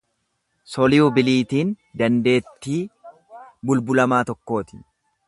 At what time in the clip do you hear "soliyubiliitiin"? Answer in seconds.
0.75-1.75